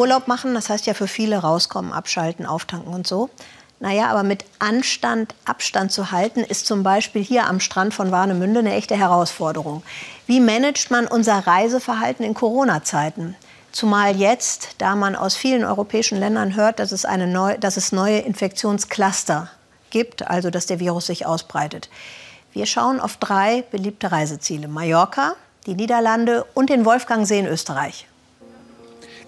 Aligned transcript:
Urlaub 0.00 0.28
machen, 0.28 0.54
das 0.54 0.70
heißt 0.70 0.86
ja 0.86 0.94
für 0.94 1.06
viele 1.06 1.36
rauskommen, 1.36 1.92
abschalten, 1.92 2.46
auftanken 2.46 2.92
und 2.92 3.06
so. 3.06 3.28
Naja, 3.80 4.08
aber 4.08 4.22
mit 4.22 4.44
Anstand 4.58 5.34
Abstand 5.44 5.92
zu 5.92 6.10
halten, 6.10 6.40
ist 6.40 6.66
zum 6.66 6.82
Beispiel 6.82 7.22
hier 7.22 7.46
am 7.46 7.60
Strand 7.60 7.94
von 7.94 8.10
Warnemünde 8.10 8.60
eine 8.60 8.74
echte 8.74 8.96
Herausforderung. 8.96 9.82
Wie 10.26 10.40
managt 10.40 10.90
man 10.90 11.06
unser 11.06 11.46
Reiseverhalten 11.46 12.24
in 12.24 12.34
Corona-Zeiten? 12.34 13.36
Zumal 13.72 14.16
jetzt, 14.16 14.76
da 14.78 14.96
man 14.96 15.14
aus 15.14 15.36
vielen 15.36 15.64
europäischen 15.64 16.18
Ländern 16.18 16.56
hört, 16.56 16.78
dass 16.78 16.92
es, 16.92 17.04
eine 17.04 17.26
neu, 17.26 17.56
dass 17.58 17.76
es 17.76 17.92
neue 17.92 18.18
Infektionscluster 18.18 19.50
gibt, 19.90 20.28
also 20.28 20.50
dass 20.50 20.66
der 20.66 20.80
Virus 20.80 21.06
sich 21.06 21.24
ausbreitet. 21.26 21.88
Wir 22.52 22.66
schauen 22.66 23.00
auf 23.00 23.16
drei 23.16 23.62
beliebte 23.70 24.10
Reiseziele. 24.10 24.66
Mallorca, 24.66 25.34
die 25.66 25.74
Niederlande 25.74 26.44
und 26.54 26.68
den 26.68 26.84
Wolfgangsee 26.84 27.38
in 27.38 27.46
Österreich. 27.46 28.06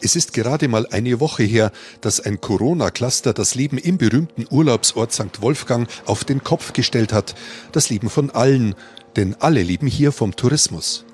Es 0.05 0.17
ist 0.17 0.33
gerade 0.33 0.67
mal 0.67 0.85
eine 0.91 1.21
Woche 1.21 1.45
her, 1.45 1.71
dass 2.01 2.19
ein 2.19 2.41
Corona-Cluster 2.41 3.33
das 3.33 3.55
Leben 3.55 3.79
im 3.79 3.99
berühmten 3.99 4.47
Urlaubsort 4.51 5.13
St. 5.13 5.41
Wolfgang 5.41 5.89
auf 6.07 6.25
den 6.25 6.43
Kopf 6.43 6.73
gestellt 6.73 7.13
hat. 7.13 7.37
Das 7.71 7.89
Leben 7.89 8.11
von 8.11 8.31
allen, 8.31 8.75
denn 9.15 9.37
alle 9.39 9.63
leben 9.63 9.87
hier 9.87 10.11
vom 10.11 10.35
Tourismus. 10.35 11.05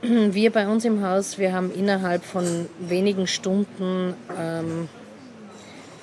Wir 0.00 0.50
bei 0.50 0.68
uns 0.68 0.86
im 0.86 1.04
Haus, 1.04 1.36
wir 1.36 1.52
haben 1.52 1.70
innerhalb 1.70 2.24
von 2.24 2.66
wenigen 2.78 3.26
Stunden 3.26 4.14
ähm, 4.40 4.88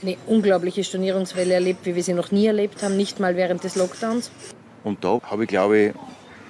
eine 0.03 0.17
unglaubliche 0.27 0.83
Stornierungswelle 0.83 1.55
erlebt, 1.55 1.87
wie 1.87 1.95
wir 1.95 2.03
sie 2.03 2.13
noch 2.13 2.29
nie 2.29 2.45
erlebt 2.45 2.83
haben, 2.83 2.97
nicht 2.97 3.19
mal 3.19 3.35
während 3.35 3.63
des 3.63 3.75
Lockdowns. 3.75 4.29
Und 4.83 5.03
da 5.03 5.19
habe 5.23 5.45
ich, 5.45 5.49
glaube 5.49 5.79
ich, 5.79 5.93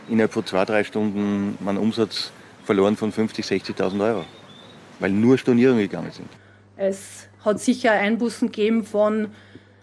innerhalb 0.09 0.33
von 0.33 0.45
zwei, 0.45 0.65
drei 0.65 0.83
Stunden 0.83 1.57
meinen 1.63 1.77
Umsatz 1.77 2.31
verloren 2.65 2.97
von 2.97 3.13
50.000, 3.13 3.73
60.000 3.77 4.03
Euro 4.03 4.25
weil 4.99 5.11
nur 5.11 5.37
Stornierungen 5.37 5.81
gegangen 5.81 6.11
sind. 6.11 6.29
Es 6.77 7.27
hat 7.43 7.59
sicher 7.59 7.91
Einbußen 7.91 8.51
gegeben 8.51 8.83
von 8.83 9.29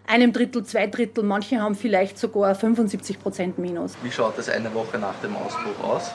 einem 0.07 0.33
Drittel, 0.33 0.65
zwei 0.65 0.87
Drittel. 0.87 1.25
Manche 1.25 1.61
haben 1.61 1.75
vielleicht 1.75 2.19
sogar 2.19 2.55
75 2.55 3.19
Prozent 3.19 3.59
Minus. 3.59 3.95
Wie 4.03 4.11
schaut 4.11 4.39
es 4.39 4.49
eine 4.49 4.73
Woche 4.75 4.99
nach 4.99 5.15
dem 5.23 5.37
Ausbruch 5.37 5.83
aus? 5.83 6.11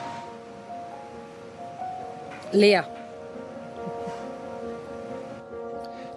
Leer. 2.52 2.88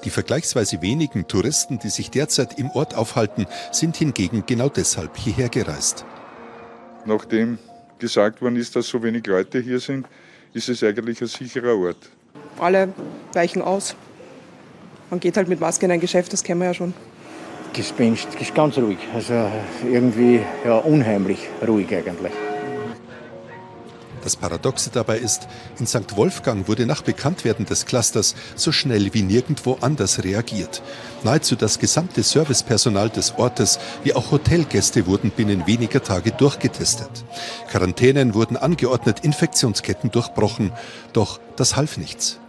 Die 0.04 0.10
vergleichsweise 0.10 0.82
wenigen 0.82 1.28
Touristen, 1.28 1.78
die 1.78 1.90
sich 1.90 2.10
derzeit 2.10 2.58
im 2.58 2.72
Ort 2.72 2.96
aufhalten, 2.96 3.46
sind 3.72 3.98
hingegen 3.98 4.44
genau 4.48 4.70
deshalb 4.70 5.16
hierher 5.16 5.50
gereist. 5.50 6.06
Nachdem 7.06 7.60
gesagt 8.00 8.42
worden 8.42 8.56
ist, 8.56 8.76
dass 8.76 8.88
so 8.88 9.04
wenig 9.04 9.28
Leute 9.28 9.60
hier 9.60 9.80
sind, 9.80 10.08
ist 10.54 10.70
es 10.70 10.84
eigentlich 10.84 11.22
ein 11.22 11.28
sicherer 11.28 11.78
Ort 11.78 12.10
alle 12.62 12.94
weichen 13.34 13.62
aus. 13.62 13.96
Man 15.10 15.20
geht 15.20 15.36
halt 15.38 15.50
mit 15.50 15.60
Maske 15.60 15.86
in 15.86 15.92
ein 15.92 16.00
Geschäft, 16.00 16.32
das 16.32 16.44
kennen 16.44 16.62
wir 16.62 16.68
ja 16.68 16.74
schon. 16.74 16.94
Gespenst, 17.74 18.28
ist 18.40 18.54
ganz 18.54 18.78
ruhig. 18.78 18.98
Also 19.14 19.50
irgendwie 19.90 20.42
ja, 20.66 20.78
unheimlich 20.78 21.48
ruhig 21.66 21.94
eigentlich. 21.94 22.34
Das 24.24 24.36
Paradoxe 24.36 24.92
dabei 24.92 25.18
ist, 25.18 25.48
in 25.80 25.88
St. 25.88 26.16
Wolfgang 26.16 26.68
wurde 26.68 26.86
nach 26.86 27.02
Bekanntwerden 27.02 27.66
des 27.66 27.86
Clusters 27.86 28.36
so 28.56 28.72
schnell 28.72 29.14
wie 29.14 29.24
nirgendwo 29.24 29.78
anders 29.82 30.24
reagiert. 30.24 30.84
Nahezu 31.24 31.56
das 31.56 31.80
gesamte 31.80 32.22
Servicepersonal 32.22 33.10
des 33.10 33.38
Ortes 33.38 33.80
wie 34.04 34.14
auch 34.14 34.32
Hotelgäste 34.32 35.08
wurden 35.08 35.32
binnen 35.32 35.66
weniger 35.66 36.04
Tage 36.04 36.32
durchgetestet. 36.32 37.10
Quarantänen 37.70 38.36
wurden 38.36 38.58
angeordnet, 38.58 39.22
Infektionsketten 39.22 40.12
durchbrochen, 40.12 40.72
doch 41.14 41.40
das 41.56 41.76
half 41.76 41.98
nichts. 41.98 42.40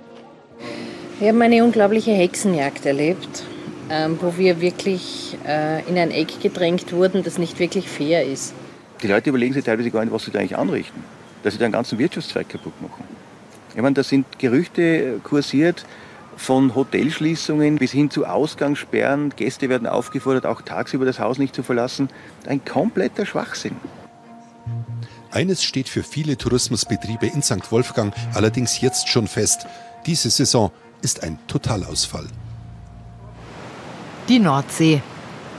Wir 1.23 1.28
haben 1.28 1.41
eine 1.41 1.62
unglaubliche 1.62 2.11
Hexenjagd 2.11 2.84
erlebt, 2.84 3.45
ähm, 3.89 4.19
wo 4.20 4.37
wir 4.39 4.61
wirklich 4.61 5.39
äh, 5.47 5.89
in 5.89 5.97
ein 5.97 6.11
Eck 6.11 6.41
gedrängt 6.41 6.92
wurden, 6.92 7.23
das 7.23 7.39
nicht 7.39 7.61
wirklich 7.61 7.89
fair 7.89 8.27
ist. 8.27 8.55
Die 9.01 9.06
Leute 9.06 9.31
überlegen 9.31 9.55
sich 9.55 9.63
teilweise 9.63 9.92
gar 9.92 10.05
nicht, 10.05 10.13
was 10.13 10.24
sie 10.24 10.33
da 10.33 10.41
eigentlich 10.41 10.58
anrichten. 10.58 11.05
Dass 11.45 11.52
sie 11.52 11.61
da 11.61 11.67
einen 11.67 11.74
ganzen 11.74 12.01
Wirtschaftszweig 12.01 12.48
kaputt 12.48 12.73
machen. 12.83 13.05
Ich 13.73 13.80
meine, 13.80 13.95
da 13.95 14.02
sind 14.02 14.41
Gerüchte 14.41 15.20
kursiert 15.23 15.86
von 16.36 16.74
Hotelschließungen 16.74 17.77
bis 17.77 17.92
hin 17.92 18.11
zu 18.11 18.27
Ausgangssperren. 18.27 19.33
Gäste 19.36 19.69
werden 19.69 19.86
aufgefordert, 19.86 20.45
auch 20.45 20.63
tagsüber 20.63 21.05
das 21.05 21.20
Haus 21.20 21.39
nicht 21.39 21.55
zu 21.55 21.63
verlassen. 21.63 22.08
Ein 22.48 22.64
kompletter 22.64 23.27
Schwachsinn. 23.27 23.77
Eines 25.30 25.63
steht 25.63 25.89
für 25.89 26.02
viele 26.02 26.36
Tourismusbetriebe 26.36 27.27
in 27.27 27.42
St. 27.42 27.70
Wolfgang 27.70 28.13
allerdings 28.35 28.80
jetzt 28.80 29.08
schon 29.08 29.29
fest. 29.29 29.69
Diese 30.05 30.29
Saison 30.29 30.73
ist 31.02 31.23
ein 31.23 31.39
Totalausfall. 31.48 32.27
Die 34.29 34.39
Nordsee. 34.39 35.02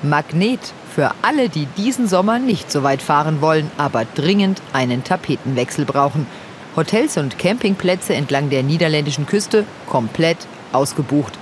Magnet 0.02 0.60
für 0.94 1.12
alle, 1.22 1.48
die 1.48 1.66
diesen 1.66 2.08
Sommer 2.08 2.38
nicht 2.40 2.72
so 2.72 2.84
weit 2.84 3.02
fahren 3.02 3.42
wollen, 3.42 3.72
aber 3.78 4.06
dringend 4.06 4.62
einen 4.74 5.04
Tapetenwechsel 5.04 5.86
brauchen. 5.86 6.28
Hotels 6.76 7.18
und 7.18 7.38
Campingplätze 7.40 8.14
entlang 8.14 8.50
der 8.50 8.64
niederländischen 8.64 9.26
Küste 9.26 9.66
komplett 9.88 10.40
ausgebucht. 10.72 11.34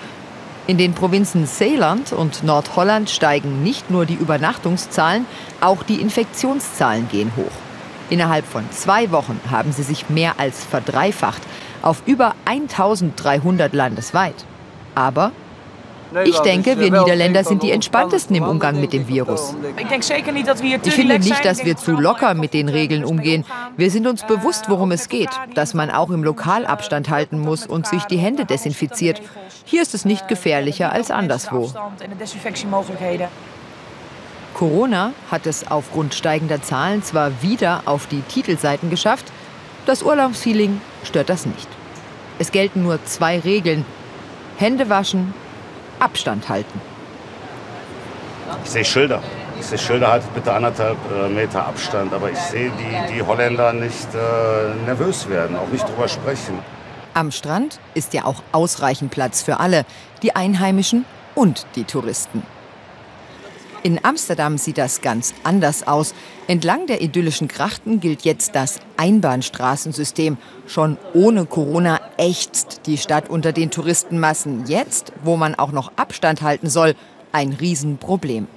In 0.68 0.78
den 0.78 0.94
Provinzen 0.94 1.48
Zeeland 1.48 2.14
und 2.14 2.44
Nordholland 2.44 3.10
steigen 3.10 3.64
nicht 3.64 3.90
nur 3.90 4.06
die 4.06 4.14
Übernachtungszahlen, 4.14 5.26
auch 5.60 5.82
die 5.84 6.02
Infektionszahlen 6.02 7.08
gehen 7.10 7.32
hoch. 7.36 7.52
Innerhalb 8.12 8.46
von 8.46 8.70
zwei 8.72 9.10
Wochen 9.12 9.40
haben 9.50 9.72
sie 9.72 9.84
sich 9.84 10.10
mehr 10.10 10.34
als 10.38 10.64
verdreifacht 10.64 11.42
auf 11.82 12.04
über 12.06 12.36
1300 12.46 13.74
landesweit. 13.74 14.46
Aber 14.96 15.32
ich 16.26 16.40
denke, 16.40 16.78
wir 16.78 16.92
Niederländer 16.92 17.44
sind 17.44 17.64
die 17.64 17.72
entspanntesten 17.72 18.36
im 18.36 18.44
Umgang 18.44 18.80
mit 18.82 18.92
dem 18.92 19.08
Virus. 19.08 19.56
Ich 20.84 20.94
finde 20.94 21.20
nicht, 21.20 21.46
dass 21.46 21.64
wir 21.64 21.78
zu 21.78 21.92
locker 21.92 22.34
mit 22.34 22.54
den 22.54 22.68
Regeln 22.68 23.06
umgehen. 23.06 23.46
Wir 23.78 23.90
sind 23.90 24.08
uns 24.08 24.24
bewusst, 24.24 24.66
worum 24.68 24.92
es 24.92 25.08
geht, 25.08 25.30
dass 25.56 25.74
man 25.74 25.90
auch 25.90 26.10
im 26.10 26.24
Lokal 26.24 26.66
Abstand 26.66 27.10
halten 27.10 27.40
muss 27.40 27.66
und 27.66 27.88
sich 27.88 28.04
die 28.06 28.18
Hände 28.18 28.46
desinfiziert. 28.46 29.22
Hier 29.64 29.82
ist 29.82 29.94
es 29.94 30.04
nicht 30.04 30.28
gefährlicher 30.28 30.92
als 30.92 31.12
anderswo. 31.12 31.72
Corona 34.54 35.14
hat 35.32 35.48
es 35.48 35.72
aufgrund 35.72 36.14
steigender 36.14 36.62
Zahlen 36.62 37.04
zwar 37.04 37.42
wieder 37.42 37.84
auf 37.86 38.08
die 38.08 38.22
Titelseiten 38.22 38.90
geschafft, 38.90 39.32
das 39.86 40.04
Urlaubsfeeling 40.04 40.82
stört 41.04 41.30
das 41.30 41.46
nicht. 41.46 41.68
Es 42.40 42.52
gelten 42.52 42.84
nur 42.84 43.04
zwei 43.06 43.40
Regeln. 43.40 43.86
Hände 44.58 44.90
waschen, 44.90 45.34
Abstand 46.00 46.50
halten. 46.50 46.82
Ich 48.64 48.70
sehe 48.70 48.86
Schilder. 48.86 49.22
Ich 49.60 49.66
sehe 49.66 49.78
Schilder, 49.78 50.12
haltet 50.12 50.34
bitte 50.34 50.54
anderthalb 50.54 50.98
äh, 51.12 51.30
Meter 51.30 51.66
Abstand. 51.66 52.14
Aber 52.14 52.32
ich 52.32 52.38
sehe 52.38 52.72
die, 52.72 53.14
die 53.14 53.22
Holländer 53.22 53.74
nicht 53.74 54.08
äh, 54.14 54.86
nervös 54.86 55.30
werden, 55.30 55.56
auch 55.56 55.68
nicht 55.68 55.88
drüber 55.88 56.08
sprechen. 56.08 56.60
Am 57.14 57.32
Strand 57.32 57.80
ist 57.94 58.14
ja 58.14 58.26
auch 58.26 58.42
ausreichend 58.52 59.12
Platz 59.12 59.42
für 59.42 59.60
alle, 59.60 59.86
die 60.24 60.36
Einheimischen 60.36 61.06
und 61.36 61.66
die 61.76 61.84
Touristen. 61.84 62.44
In 63.84 64.04
Amsterdam 64.04 64.58
sieht 64.58 64.78
das 64.78 65.02
ganz 65.02 65.34
anders 65.44 65.88
aus. 65.88 66.14
Entlang 66.48 66.86
der 66.88 67.02
idyllischen 67.02 67.48
Krachten 67.48 68.00
gilt 68.00 68.22
jetzt 68.22 68.56
das 68.56 68.80
Einbahnstraßensystem. 69.02 70.38
Schon 70.68 70.98
ohne 71.16 71.48
Corona 71.48 72.00
ächzt 72.18 72.82
die 72.86 72.98
Stadt 72.98 73.32
unter 73.32 73.52
den 73.52 73.72
Touristenmassen. 73.72 74.66
Jetzt, 74.68 75.12
wo 75.24 75.38
man 75.38 75.56
auch 75.56 75.72
noch 75.72 75.92
Abstand 75.96 76.44
halten 76.44 76.70
soll, 76.70 76.94
ein 77.32 77.52
Riesenproblem. 77.54 78.48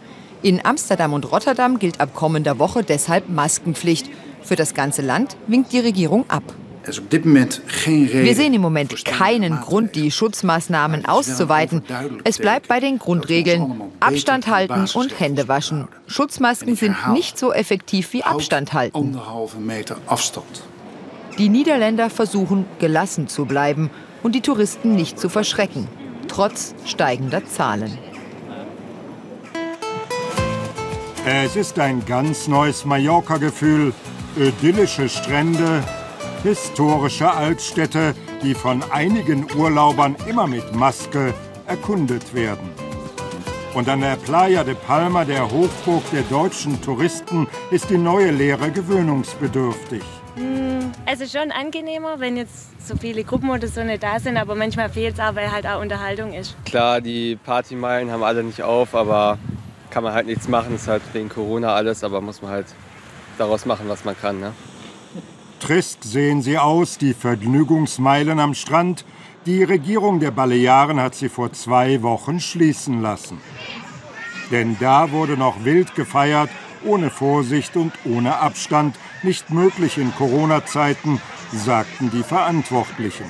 In 0.43 0.62
Amsterdam 0.62 1.15
und 1.15 1.32
Rotterdam 1.32 1.78
gilt 1.78 1.99
ab 1.99 2.10
kommender 2.15 2.59
Woche 2.59 2.84
deshalb 2.84 3.31
Maskenpflicht. 3.31 4.10
Für 4.43 4.56
das 4.56 4.75
ganze 4.75 5.00
Land 5.00 5.38
winkt 5.47 5.72
die 5.72 5.81
Regierung 5.81 6.28
ab. 6.28 6.43
Wir 6.87 8.34
sehen 8.34 8.55
im 8.55 8.61
Moment 8.61 9.05
keinen 9.05 9.61
Grund, 9.61 9.95
die 9.95 10.11
Schutzmaßnahmen 10.11 11.06
auszuweiten. 11.06 11.83
Es 12.25 12.38
bleibt 12.38 12.69
bei 12.69 12.81
den 12.81 12.99
Grundregeln. 12.99 13.82
Abstand 14.00 14.47
halten 14.47 14.87
und 14.94 15.19
Hände 15.19 15.49
waschen. 15.49 15.88
Schutzmasken 16.06 16.76
sind 16.76 16.97
nicht 17.12 17.38
so 17.38 17.53
effektiv 17.53 18.12
wie 18.12 18.23
Abstand 18.23 18.73
halten. 18.73 19.19
Die 21.38 21.49
Niederländer 21.49 22.11
versuchen, 22.11 22.64
gelassen 22.79 23.29
zu 23.29 23.44
bleiben 23.44 23.91
und 24.23 24.35
die 24.35 24.41
Touristen 24.41 24.94
nicht 24.94 25.19
zu 25.19 25.29
verschrecken, 25.29 25.88
trotz 26.29 26.75
steigender 26.85 27.44
Zahlen. 27.44 27.99
Es 31.26 31.56
ist 31.56 31.79
ein 31.79 32.05
ganz 32.05 32.49
neues 32.49 32.85
Mallorca-Gefühl. 32.85 33.94
Idyllische 34.37 35.08
Strände, 35.08 35.82
historische 36.44 37.31
Altstädte, 37.31 38.14
die 38.43 38.55
von 38.55 38.82
einigen 38.91 39.46
Urlaubern 39.56 40.14
immer 40.29 40.46
mit 40.46 40.75
Maske 40.75 41.32
erkundet 41.67 42.35
werden. 42.35 42.70
Und 43.73 43.88
an 43.88 44.02
der 44.02 44.17
Playa 44.17 44.62
de 44.62 44.75
Palma, 44.75 45.25
der 45.25 45.50
Hochburg 45.50 46.02
der 46.12 46.23
deutschen 46.23 46.81
Touristen, 46.82 47.49
ist 47.70 47.88
die 47.88 47.96
neue 47.96 48.31
Lehre 48.31 48.70
gewöhnungsbedürftig. 48.70 50.02
Also 51.06 51.26
schon 51.26 51.50
angenehmer, 51.50 52.20
wenn 52.20 52.37
jetzt 52.37 52.87
so 52.87 52.94
viele 52.94 53.25
Gruppen 53.25 53.49
oder 53.49 53.67
so 53.67 53.82
nicht 53.82 54.02
da 54.02 54.20
sind, 54.20 54.37
aber 54.37 54.55
manchmal 54.55 54.91
fehlt 54.91 55.14
es 55.14 55.20
auch, 55.20 55.35
weil 55.35 55.50
halt 55.50 55.67
auch 55.67 55.81
Unterhaltung 55.81 56.35
ist. 56.35 56.56
Klar, 56.67 57.00
die 57.00 57.37
Partymeilen 57.37 58.11
haben 58.11 58.23
alle 58.23 58.44
nicht 58.44 58.62
auf, 58.62 58.94
aber 58.94 59.38
kann 59.88 60.05
man 60.05 60.12
halt 60.12 60.26
nichts 60.26 60.46
machen. 60.46 60.75
Ist 60.75 60.88
halt 60.88 61.02
wegen 61.14 61.31
Corona 61.31 61.75
alles, 61.75 62.05
aber 62.05 62.20
muss 62.20 62.43
man 62.43 62.50
halt 62.50 62.67
daraus 63.38 63.64
machen, 63.64 63.88
was 63.88 64.05
man 64.05 64.14
kann. 64.20 64.41
Ne? 64.41 64.52
Trist 65.64 66.05
sehen 66.05 66.43
sie 66.43 66.58
aus, 66.58 66.99
die 66.99 67.14
Vergnügungsmeilen 67.14 68.38
am 68.38 68.52
Strand. 68.52 69.06
Die 69.46 69.62
Regierung 69.62 70.20
der 70.20 70.31
Balearen 70.31 71.00
hat 71.00 71.14
sie 71.14 71.31
vor 71.31 71.55
zwei 71.55 72.02
Wochen 72.02 72.38
schließen 72.38 73.00
lassen. 73.00 73.40
Denn 74.50 74.76
da 74.78 75.11
wurde 75.11 75.38
noch 75.38 75.64
wild 75.64 75.94
gefeiert, 75.94 76.50
ohne 76.84 77.08
Vorsicht 77.08 77.78
und 77.78 77.93
ohne 78.05 78.40
Abstand, 78.40 78.96
nicht 79.22 79.49
möglich 79.49 79.96
in 79.96 80.14
Corona-Zeiten, 80.14 81.19
sagten 81.50 82.10
die 82.10 82.25
Verantwortlichen. 82.25 83.25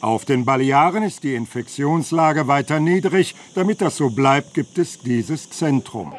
Auf 0.00 0.24
den 0.24 0.44
Balearen 0.44 1.04
ist 1.04 1.22
die 1.22 1.36
Infektionslage 1.36 2.48
weiter 2.48 2.80
niedrig. 2.80 3.36
Damit 3.54 3.80
das 3.80 3.96
so 3.96 4.10
bleibt, 4.10 4.54
gibt 4.54 4.76
es 4.76 4.98
dieses 4.98 5.50
Zentrum. 5.50 6.12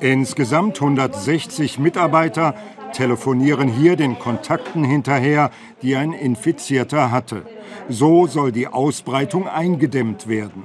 Insgesamt 0.00 0.80
160 0.80 1.78
Mitarbeiter 1.78 2.54
telefonieren 2.92 3.68
hier 3.68 3.96
den 3.96 4.18
Kontakten 4.18 4.84
hinterher, 4.84 5.50
die 5.82 5.96
ein 5.96 6.12
Infizierter 6.12 7.10
hatte. 7.10 7.46
So 7.88 8.26
soll 8.26 8.52
die 8.52 8.68
Ausbreitung 8.68 9.48
eingedämmt 9.48 10.28
werden. 10.28 10.64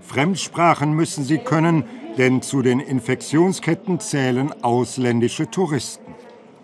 Fremdsprachen 0.00 0.92
müssen 0.94 1.24
sie 1.24 1.38
können, 1.38 1.84
denn 2.18 2.42
zu 2.42 2.62
den 2.62 2.80
Infektionsketten 2.80 4.00
zählen 4.00 4.52
ausländische 4.62 5.50
Touristen. 5.50 6.11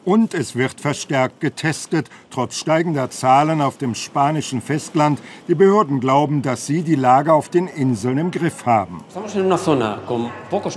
Und 0.08 0.32
es 0.32 0.56
wird 0.56 0.80
verstärkt 0.80 1.38
getestet, 1.38 2.08
trotz 2.30 2.56
steigender 2.56 3.10
Zahlen 3.10 3.60
auf 3.60 3.76
dem 3.76 3.94
spanischen 3.94 4.62
Festland. 4.62 5.20
Die 5.48 5.54
Behörden 5.54 6.00
glauben, 6.00 6.40
dass 6.40 6.64
sie 6.64 6.80
die 6.80 6.94
Lage 6.94 7.34
auf 7.34 7.50
den 7.50 7.68
Inseln 7.68 8.16
im 8.16 8.30
Griff 8.30 8.64
haben. 8.64 9.04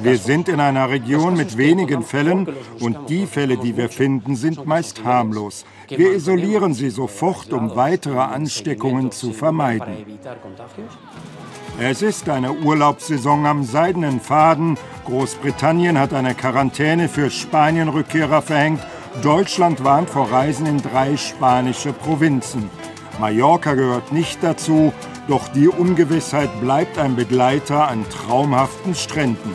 Wir 0.01 0.17
sind 0.17 0.49
in 0.49 0.59
einer 0.59 0.89
Region 0.89 1.37
mit 1.37 1.55
wenigen 1.55 2.03
Fällen 2.03 2.45
und 2.81 3.09
die 3.09 3.25
Fälle, 3.25 3.55
die 3.55 3.77
wir 3.77 3.87
finden, 3.87 4.35
sind 4.35 4.65
meist 4.65 5.05
harmlos. 5.05 5.63
Wir 5.87 6.11
isolieren 6.11 6.73
sie 6.73 6.89
sofort, 6.89 7.53
um 7.53 7.73
weitere 7.73 8.19
Ansteckungen 8.19 9.11
zu 9.11 9.31
vermeiden. 9.31 10.19
Es 11.79 12.01
ist 12.01 12.27
eine 12.27 12.51
Urlaubssaison 12.51 13.45
am 13.45 13.63
seidenen 13.63 14.19
Faden. 14.19 14.77
Großbritannien 15.05 15.97
hat 15.97 16.13
eine 16.13 16.35
Quarantäne 16.35 17.07
für 17.07 17.29
Spanien-Rückkehrer 17.29 18.41
verhängt 18.41 18.81
Deutschland 19.21 19.83
warnt 19.83 20.09
vor 20.09 20.31
Reisen 20.31 20.65
in 20.65 20.81
drei 20.81 21.15
spanische 21.15 21.93
Provinzen. 21.93 22.69
Mallorca 23.19 23.75
gehört 23.75 24.11
nicht 24.11 24.41
dazu, 24.41 24.93
doch 25.27 25.47
die 25.49 25.67
Ungewissheit 25.67 26.49
bleibt 26.59 26.97
ein 26.97 27.15
Begleiter 27.15 27.87
an 27.87 28.03
traumhaften 28.09 28.95
Stränden. 28.95 29.51